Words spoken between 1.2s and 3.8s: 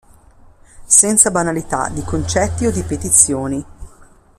banalità di concetti o di petizioni.